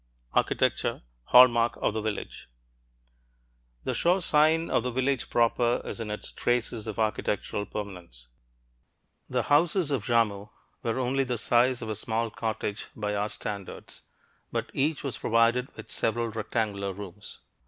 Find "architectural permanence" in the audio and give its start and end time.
6.97-8.29